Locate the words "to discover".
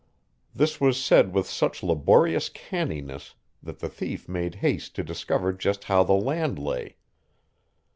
4.95-5.53